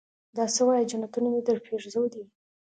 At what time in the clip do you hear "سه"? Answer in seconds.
0.55-0.61